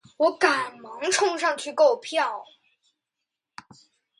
[0.17, 2.43] 我赶忙冲上去购票